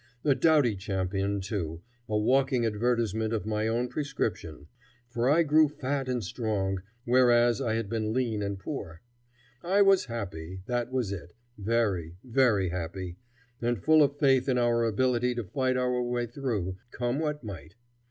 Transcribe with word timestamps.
A 0.23 0.33
doughty 0.33 0.75
champion, 0.75 1.41
too, 1.41 1.83
a 2.09 2.17
walking 2.17 2.65
advertisement 2.65 3.33
of 3.35 3.45
my 3.45 3.67
own 3.67 3.87
prescription; 3.87 4.65
for 5.07 5.29
I 5.29 5.43
grew 5.43 5.69
fat 5.69 6.09
and 6.09 6.23
strong, 6.23 6.81
whereas 7.05 7.61
I 7.61 7.75
had 7.75 7.87
been 7.87 8.11
lean 8.11 8.41
and 8.41 8.57
poor. 8.57 9.03
I 9.61 9.83
was 9.83 10.05
happy, 10.05 10.63
that 10.65 10.91
was 10.91 11.11
it; 11.11 11.33
very, 11.55 12.17
very 12.23 12.69
happy, 12.69 13.17
and 13.61 13.77
full 13.77 14.01
of 14.01 14.17
faith 14.17 14.49
in 14.49 14.57
our 14.57 14.83
ability 14.85 15.35
to 15.35 15.43
fight 15.43 15.77
our 15.77 16.01
way 16.01 16.25
through, 16.25 16.77
come 16.89 17.19
what 17.19 17.43
might. 17.43 17.75